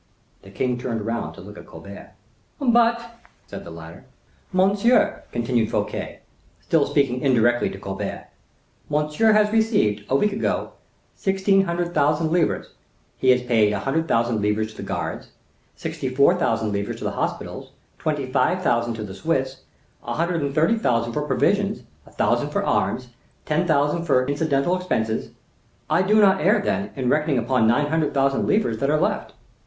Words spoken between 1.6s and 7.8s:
Colbert. "But—" said the latter. "Monsieur," continued Fouquet, still speaking indirectly to